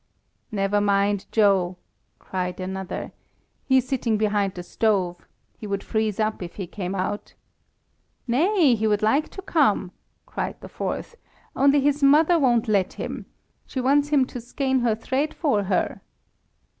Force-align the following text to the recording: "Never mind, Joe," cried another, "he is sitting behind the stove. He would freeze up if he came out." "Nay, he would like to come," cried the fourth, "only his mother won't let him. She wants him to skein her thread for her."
"Never 0.51 0.81
mind, 0.81 1.27
Joe," 1.31 1.77
cried 2.17 2.59
another, 2.59 3.11
"he 3.67 3.77
is 3.77 3.87
sitting 3.87 4.17
behind 4.17 4.55
the 4.55 4.63
stove. 4.63 5.27
He 5.59 5.67
would 5.67 5.83
freeze 5.83 6.19
up 6.19 6.41
if 6.41 6.55
he 6.55 6.65
came 6.65 6.95
out." 6.95 7.35
"Nay, 8.27 8.73
he 8.73 8.87
would 8.87 9.03
like 9.03 9.29
to 9.29 9.43
come," 9.43 9.91
cried 10.25 10.59
the 10.59 10.69
fourth, 10.69 11.17
"only 11.55 11.79
his 11.81 12.01
mother 12.01 12.39
won't 12.39 12.67
let 12.67 12.93
him. 12.93 13.27
She 13.67 13.79
wants 13.79 14.07
him 14.09 14.25
to 14.25 14.41
skein 14.41 14.79
her 14.79 14.95
thread 14.95 15.35
for 15.35 15.61
her." 15.65 16.01